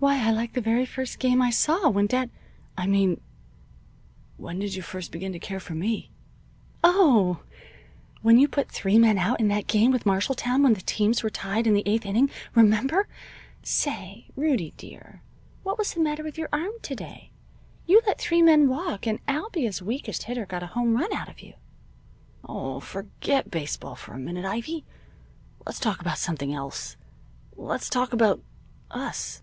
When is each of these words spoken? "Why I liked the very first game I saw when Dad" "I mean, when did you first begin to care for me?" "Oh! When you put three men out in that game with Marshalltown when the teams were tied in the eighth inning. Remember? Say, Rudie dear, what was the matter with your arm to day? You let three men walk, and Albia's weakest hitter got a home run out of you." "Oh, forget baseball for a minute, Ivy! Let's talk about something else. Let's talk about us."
"Why 0.00 0.24
I 0.24 0.30
liked 0.30 0.54
the 0.54 0.60
very 0.60 0.86
first 0.86 1.18
game 1.18 1.42
I 1.42 1.50
saw 1.50 1.88
when 1.88 2.06
Dad" 2.06 2.30
"I 2.78 2.86
mean, 2.86 3.20
when 4.36 4.60
did 4.60 4.76
you 4.76 4.80
first 4.80 5.10
begin 5.10 5.32
to 5.32 5.40
care 5.40 5.58
for 5.58 5.74
me?" 5.74 6.12
"Oh! 6.84 7.42
When 8.22 8.38
you 8.38 8.46
put 8.46 8.70
three 8.70 8.96
men 8.96 9.18
out 9.18 9.40
in 9.40 9.48
that 9.48 9.66
game 9.66 9.90
with 9.90 10.04
Marshalltown 10.06 10.62
when 10.62 10.74
the 10.74 10.82
teams 10.82 11.24
were 11.24 11.30
tied 11.30 11.66
in 11.66 11.74
the 11.74 11.82
eighth 11.84 12.06
inning. 12.06 12.30
Remember? 12.54 13.08
Say, 13.64 14.28
Rudie 14.36 14.72
dear, 14.76 15.20
what 15.64 15.76
was 15.78 15.92
the 15.94 16.00
matter 16.00 16.22
with 16.22 16.38
your 16.38 16.48
arm 16.52 16.74
to 16.82 16.94
day? 16.94 17.32
You 17.84 18.00
let 18.06 18.20
three 18.20 18.40
men 18.40 18.68
walk, 18.68 19.04
and 19.04 19.18
Albia's 19.26 19.82
weakest 19.82 20.22
hitter 20.22 20.46
got 20.46 20.62
a 20.62 20.66
home 20.68 20.94
run 20.96 21.12
out 21.12 21.28
of 21.28 21.40
you." 21.40 21.54
"Oh, 22.44 22.78
forget 22.78 23.50
baseball 23.50 23.96
for 23.96 24.14
a 24.14 24.18
minute, 24.20 24.44
Ivy! 24.44 24.84
Let's 25.66 25.80
talk 25.80 26.00
about 26.00 26.18
something 26.18 26.54
else. 26.54 26.96
Let's 27.56 27.90
talk 27.90 28.12
about 28.12 28.40
us." 28.92 29.42